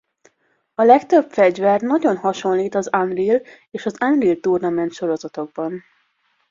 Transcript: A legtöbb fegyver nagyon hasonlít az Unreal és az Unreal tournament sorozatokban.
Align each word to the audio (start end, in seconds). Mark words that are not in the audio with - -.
A 0.75 0.83
legtöbb 0.83 1.29
fegyver 1.31 1.81
nagyon 1.81 2.17
hasonlít 2.17 2.75
az 2.75 2.89
Unreal 2.93 3.41
és 3.71 3.85
az 3.85 3.95
Unreal 4.01 4.35
tournament 4.39 4.91
sorozatokban. 4.93 5.83